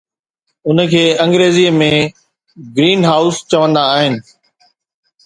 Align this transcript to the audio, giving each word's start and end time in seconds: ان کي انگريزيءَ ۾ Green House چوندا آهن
ان 0.69 0.77
کي 0.93 1.01
انگريزيءَ 1.25 1.75
۾ 1.81 1.89
Green 2.77 3.01
House 3.09 3.39
چوندا 3.51 3.83
آهن 3.95 4.15